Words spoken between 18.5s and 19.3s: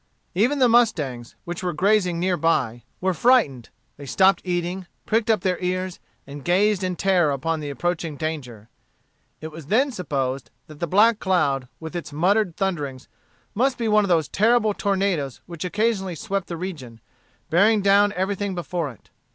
before it.